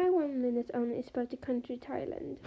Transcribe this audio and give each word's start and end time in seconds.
My 0.00 0.08
one 0.08 0.40
minute 0.40 0.70
on 0.72 0.92
is 0.92 1.10
about 1.10 1.28
the 1.28 1.36
country 1.36 1.76
Thailand. 1.76 2.38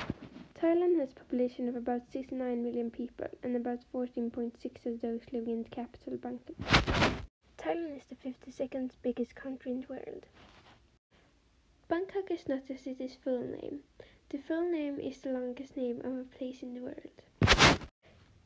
Thailand 0.59 0.98
has 1.00 1.12
a 1.12 1.13
population 1.13 1.70
of 1.70 1.76
about 1.76 2.12
69 2.12 2.64
million 2.64 2.90
people 2.90 3.28
and 3.44 3.56
about 3.56 3.82
14.6 3.94 4.85
of 4.87 5.01
those 5.01 5.22
living 5.32 5.58
in 5.58 5.61
the 5.61 5.69
capital 5.69 6.17
Bangkok. 6.17 6.55
Thailand 7.59 7.95
is 7.95 8.05
the 8.05 8.16
52nd 8.16 8.89
biggest 9.04 9.36
country 9.36 9.71
in 9.71 9.81
the 9.81 9.88
world. 9.88 10.25
Bangkok 11.88 12.31
is 12.31 12.50
not 12.50 12.68
the 12.68 12.75
city's 12.75 13.18
full 13.23 13.43
name. 13.43 13.81
The 14.29 14.39
full 14.39 14.71
name 14.71 14.99
is 14.99 15.20
the 15.20 15.29
longest 15.29 15.77
name 15.77 16.01
of 16.04 16.17
a 16.17 16.23
place 16.35 16.63
in 16.63 16.73
the 16.73 16.81
world. 16.81 17.21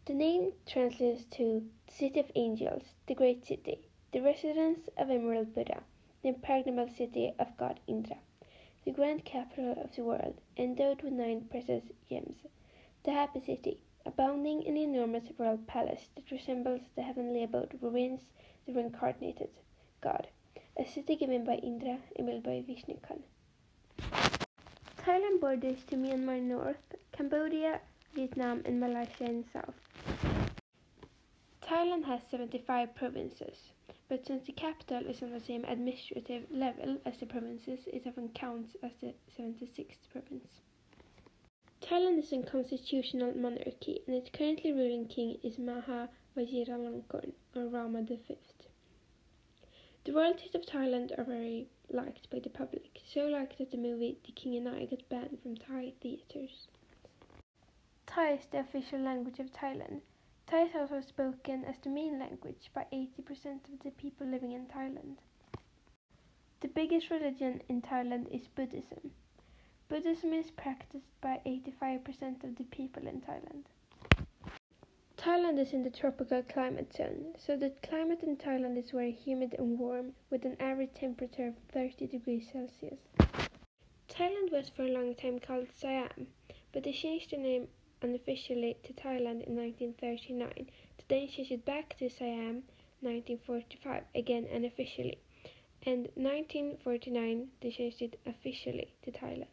The 0.04 0.16
name 0.16 0.52
translates 0.66 1.24
to 1.38 1.64
the 1.88 1.94
City 1.94 2.20
of 2.20 2.30
Angels, 2.36 2.84
the 3.06 3.16
Great 3.16 3.46
City, 3.46 3.88
the 4.12 4.20
residence 4.20 4.90
of 4.98 5.10
Emerald 5.10 5.56
Buddha, 5.56 5.84
the 6.24 6.28
impregnable 6.28 6.90
city 6.90 7.32
of 7.40 7.56
God 7.56 7.80
Indra 7.88 8.18
the 8.88 8.94
grand 8.94 9.26
capital 9.26 9.74
of 9.84 9.94
the 9.98 10.02
world, 10.02 10.40
endowed 10.56 11.02
with 11.02 11.12
nine 11.12 11.42
precious 11.52 11.84
gems, 12.10 12.38
the 13.04 13.12
happy 13.12 13.42
city, 13.42 13.82
abounding 14.06 14.64
in 14.64 14.76
the 14.76 14.84
enormous 14.84 15.26
royal 15.38 15.58
palace 15.68 16.08
that 16.16 16.32
resembles 16.32 16.80
the 16.96 17.02
heavenly 17.02 17.44
abode 17.44 17.76
where 17.82 17.92
reigns 17.92 18.22
the 18.66 18.72
reincarnated 18.72 19.50
god, 20.00 20.30
a 20.80 20.88
city 20.88 21.18
given 21.18 21.44
by 21.44 21.56
Indra 21.56 21.98
and 22.16 22.28
built 22.28 22.44
by 22.44 22.64
Vishnu 22.66 22.96
Khan. 23.06 23.24
Thailand 25.04 25.42
borders 25.42 25.84
to 25.88 25.98
Myanmar 25.98 26.42
north, 26.42 26.96
Cambodia, 27.12 27.82
Vietnam 28.16 28.62
and 28.64 28.80
Malaysia 28.80 29.26
in 29.26 29.44
south. 29.52 29.87
Thailand 31.68 32.06
has 32.06 32.22
75 32.32 32.96
provinces. 32.96 33.74
But 34.08 34.26
since 34.26 34.46
the 34.46 34.54
capital 34.54 35.06
is 35.06 35.22
on 35.22 35.32
the 35.32 35.42
same 35.42 35.66
administrative 35.66 36.50
level 36.50 36.98
as 37.06 37.18
the 37.18 37.26
provinces, 37.26 37.82
it 37.88 38.08
often 38.08 38.30
counts 38.30 38.78
as 38.82 38.94
the 39.02 39.14
76th 39.38 40.10
province. 40.10 40.62
Thailand 41.82 42.20
is 42.20 42.32
a 42.32 42.42
constitutional 42.42 43.36
monarchy, 43.36 44.00
and 44.08 44.16
its 44.16 44.30
currently 44.30 44.72
ruling 44.72 45.08
king 45.08 45.40
is 45.44 45.60
Maha 45.60 46.08
Vajiralongkorn, 46.38 47.34
or 47.54 47.68
Rama 47.68 48.02
V. 48.04 48.18
The 50.06 50.14
royalties 50.14 50.56
of 50.56 50.62
Thailand 50.62 51.20
are 51.20 51.26
very 51.26 51.68
liked 51.90 52.30
by 52.30 52.40
the 52.40 52.50
public, 52.50 53.02
so 53.14 53.28
liked 53.28 53.58
that 53.58 53.72
the 53.72 53.78
movie 53.78 54.18
The 54.26 54.32
King 54.32 54.56
and 54.56 54.70
I 54.70 54.86
got 54.86 55.10
banned 55.10 55.40
from 55.44 55.58
Thai 55.58 55.92
theaters. 56.00 56.70
Thai 58.06 58.36
is 58.36 58.46
the 58.46 58.60
official 58.60 59.00
language 59.00 59.40
of 59.40 59.52
Thailand, 59.52 60.00
Thai 60.48 60.64
is 60.64 60.76
also 60.76 61.02
spoken 61.02 61.66
as 61.66 61.76
the 61.80 61.90
main 61.90 62.20
language 62.20 62.72
by 62.74 62.86
80% 62.94 63.68
of 63.74 63.84
the 63.84 63.92
people 63.92 64.26
living 64.26 64.54
in 64.54 64.66
Thailand. 64.66 65.18
The 66.62 66.70
biggest 66.70 67.10
religion 67.10 67.62
in 67.68 67.82
Thailand 67.82 68.34
is 68.34 68.48
Buddhism. 68.48 69.12
Buddhism 69.90 70.32
is 70.32 70.50
practiced 70.52 71.20
by 71.20 71.42
85% 71.46 72.46
of 72.46 72.56
the 72.56 72.64
people 72.64 73.06
in 73.08 73.20
Thailand. 73.20 73.66
Thailand 75.18 75.60
is 75.60 75.74
in 75.74 75.84
the 75.84 75.90
tropical 75.90 76.42
climate 76.44 76.94
zone, 76.94 77.36
so 77.38 77.58
the 77.58 77.72
climate 77.84 78.24
in 78.24 78.38
Thailand 78.38 78.78
is 78.78 78.92
very 78.92 79.12
humid 79.12 79.54
and 79.60 79.78
warm, 79.78 80.14
with 80.30 80.46
an 80.46 80.56
average 80.62 80.94
temperature 80.94 81.48
of 81.48 81.56
30 81.74 82.08
degrees 82.08 82.48
Celsius. 82.54 83.02
Thailand 84.08 84.54
was 84.54 84.70
for 84.70 84.84
a 84.84 84.94
long 84.94 85.14
time 85.14 85.40
called 85.40 85.68
Siam, 85.74 86.28
but 86.72 86.84
they 86.84 86.94
changed 86.94 87.32
the 87.32 87.38
name 87.38 87.68
unofficially 88.02 88.78
to 88.84 88.94
Thailand 88.94 89.44
in 89.48 89.56
1939, 89.56 90.68
to 90.98 91.04
then 91.08 91.28
change 91.28 91.52
it 91.52 91.66
back 91.66 91.98
to 92.00 92.10
Siam 92.10 92.64
1945, 93.02 94.04
again 94.16 94.48
unofficially, 94.52 95.18
and 95.86 96.10
1949 96.16 97.48
they 97.62 97.72
changed 97.72 98.02
it 98.02 98.20
officially 98.26 98.94
to 99.04 99.12
Thailand. 99.12 99.48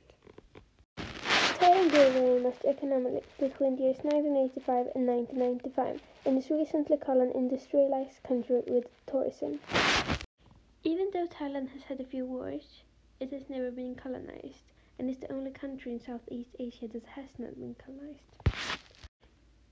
Thailand 0.96 1.90
grew 1.90 2.10
very 2.10 2.40
much 2.40 2.64
economically 2.64 3.22
between 3.38 3.76
the 3.76 3.82
years 3.84 3.98
1985 4.02 4.88
and 4.94 5.06
1995 5.06 6.00
and 6.26 6.38
is 6.38 6.50
recently 6.50 6.96
called 6.96 7.22
an 7.22 7.32
industrialized 7.34 8.22
country 8.22 8.62
with 8.66 8.86
tourism. 9.06 9.60
Even 10.82 11.08
though 11.12 11.26
Thailand 11.26 11.70
has 11.70 11.84
had 11.84 12.00
a 12.00 12.04
few 12.04 12.26
wars, 12.26 12.82
it 13.20 13.32
has 13.32 13.48
never 13.48 13.70
been 13.70 13.94
colonized 13.94 14.73
and 14.98 15.10
is 15.10 15.18
the 15.18 15.32
only 15.32 15.50
country 15.50 15.92
in 15.92 16.00
Southeast 16.00 16.50
Asia 16.58 16.88
that 16.88 17.06
has 17.06 17.38
not 17.38 17.58
been 17.58 17.74
colonized. 17.74 18.20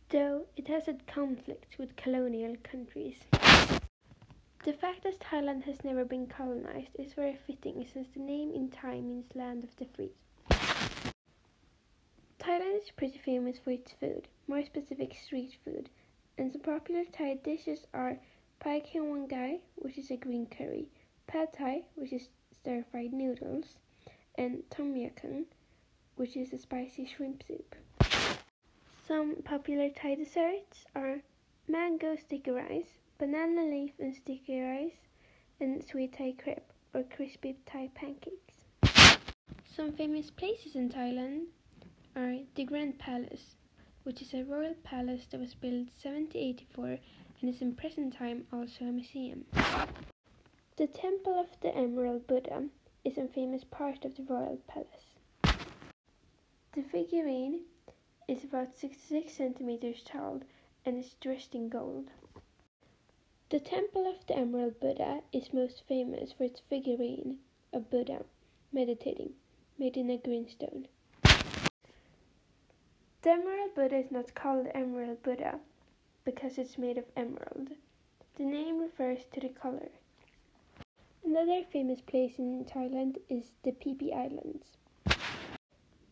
Though 0.09 0.47
it 0.57 0.69
has 0.69 0.87
had 0.87 1.07
conflicts 1.07 1.79
with 1.79 1.97
colonial 1.97 2.57
countries. 2.63 3.17
The 4.65 4.73
fact 4.73 5.03
that 5.03 5.19
Thailand 5.21 5.65
has 5.65 5.83
never 5.83 6.05
been 6.05 6.27
colonized 6.27 6.95
is 6.99 7.15
very 7.15 7.37
fitting 7.47 7.87
since 7.93 8.09
the 8.15 8.21
name 8.21 8.53
in 8.53 8.69
Thai 8.69 9.01
means 9.01 9.35
land 9.35 9.65
of 9.65 9.75
the 9.77 9.87
free. 9.87 10.13
Thailand 12.39 12.83
is 12.83 12.91
pretty 12.91 13.19
famous 13.19 13.59
for 13.59 13.71
its 13.71 13.93
food, 13.93 14.29
more 14.47 14.65
specific 14.65 15.15
street 15.15 15.57
food, 15.65 15.89
and 16.37 16.53
some 16.53 16.61
popular 16.61 17.05
Thai 17.05 17.35
dishes 17.35 17.87
are 17.95 18.19
Pai 18.61 18.81
Kheng 18.81 19.29
Gai, 19.29 19.61
which 19.77 19.99
is 19.99 20.11
a 20.11 20.17
green 20.17 20.47
curry, 20.47 20.89
Pad 21.27 21.53
Thai, 21.53 21.83
which 21.95 22.13
is 22.13 22.29
stir-fried 22.53 23.13
noodles, 23.13 23.77
and 24.37 24.63
tom 24.71 24.97
yum 24.97 25.47
which 26.17 26.37
is 26.37 26.53
a 26.53 26.59
spicy 26.59 27.07
shrimp 27.07 27.43
soup. 27.47 27.75
Some 29.07 29.43
popular 29.43 29.91
Thai 29.91 30.15
desserts 30.15 30.85
are 30.95 31.23
mango 31.67 32.17
sticky 32.17 32.51
rice, 32.51 32.99
banana 33.19 33.63
leaf 33.63 33.93
and 33.99 34.15
sticky 34.15 34.61
rice, 34.61 34.97
and 35.61 35.83
sweet 35.85 36.13
Thai 36.13 36.35
crepe 36.43 36.73
or 36.95 37.03
crispy 37.03 37.57
Thai 37.67 37.91
pancakes. 37.95 38.55
Some 39.65 39.93
famous 39.93 40.31
places 40.31 40.75
in 40.75 40.91
Thailand 40.91 41.47
are 42.15 42.39
the 42.55 42.65
Grand 42.65 42.99
Palace, 42.99 43.57
which 44.03 44.21
is 44.21 44.35
a 44.35 44.45
royal 44.45 44.75
palace 44.85 45.27
that 45.31 45.41
was 45.41 45.55
built 45.55 45.89
1784 46.03 46.99
and 47.41 47.51
is 47.55 47.63
in 47.63 47.75
present 47.75 48.15
time 48.15 48.47
also 48.53 48.85
a 48.85 48.93
museum. 48.93 49.45
The 50.77 50.87
Temple 50.87 51.39
of 51.39 51.49
the 51.61 51.75
Emerald 51.75 52.27
Buddha 52.27 52.65
is 53.05 53.19
a 53.19 53.27
famous 53.27 53.65
part 53.65 54.05
of 54.05 54.17
the 54.17 54.23
royal 54.23 54.59
palace. 54.67 55.17
The 56.75 56.83
figurine 56.83 57.63
is 58.29 58.45
about 58.45 58.77
66 58.77 59.33
centimeters 59.33 60.03
tall 60.05 60.41
and 60.87 60.99
is 60.99 61.15
dressed 61.21 61.55
in 61.55 61.69
gold. 61.69 62.09
The 63.51 63.61
Temple 63.61 64.07
of 64.07 64.27
the 64.27 64.37
Emerald 64.37 64.81
Buddha 64.81 65.23
is 65.33 65.53
most 65.53 65.83
famous 65.87 66.33
for 66.33 66.45
its 66.45 66.61
figurine 66.61 67.39
of 67.73 67.91
Buddha 67.91 68.25
meditating, 68.73 69.35
made 69.79 69.97
in 69.97 70.09
a 70.09 70.17
green 70.17 70.49
stone. 70.49 70.89
The 73.23 73.31
Emerald 73.31 73.75
Buddha 73.75 73.97
is 73.97 74.11
not 74.11 74.35
called 74.35 74.69
Emerald 74.75 75.23
Buddha 75.23 75.61
because 76.25 76.57
it's 76.57 76.79
made 76.79 76.97
of 76.97 77.05
emerald. 77.17 77.73
The 78.37 78.45
name 78.45 78.81
refers 78.81 79.25
to 79.33 79.41
the 79.41 79.51
color. 79.51 79.91
Another 81.35 81.65
famous 81.65 82.03
place 82.03 82.39
in 82.39 82.63
Thailand 82.67 83.17
is 83.31 83.53
the 83.63 83.73
Phi 83.73 83.95
Phi 83.95 84.11
Islands. 84.15 84.77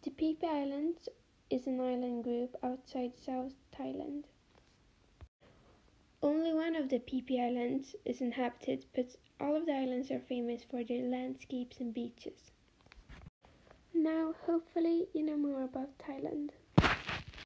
The 0.03 0.11
Phi 0.19 0.35
Phi 0.41 0.47
Islands 0.63 1.11
is 1.51 1.67
an 1.67 1.79
island 1.79 2.25
group 2.25 2.57
outside 2.63 3.19
South 3.19 3.53
Thailand. 3.71 4.25
Only 6.23 6.55
one 6.55 6.75
of 6.75 6.89
the 6.89 7.01
Phi 7.01 7.21
Phi 7.21 7.37
Islands 7.37 7.95
is 8.07 8.23
inhabited, 8.23 8.87
but 8.95 9.15
all 9.39 9.55
of 9.57 9.67
the 9.67 9.75
islands 9.75 10.11
are 10.11 10.21
famous 10.21 10.65
for 10.65 10.83
their 10.83 11.03
landscapes 11.03 11.81
and 11.81 11.93
beaches. 11.93 12.53
Now, 13.93 14.35
hopefully, 14.47 15.09
you 15.13 15.23
know 15.23 15.37
more 15.37 15.65
about 15.65 15.99
Thailand. 15.99 16.53